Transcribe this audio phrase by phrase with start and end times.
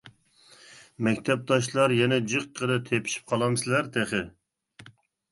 [1.07, 4.23] مەكتەپداشلار يەنە جىققىدە تېپىشىپ قالامسىلەر تېخى.